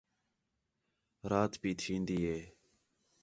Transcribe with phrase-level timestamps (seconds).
[1.29, 2.39] رات پئی تھین٘دی ہے